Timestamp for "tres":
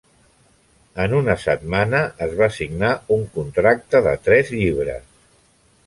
4.31-4.55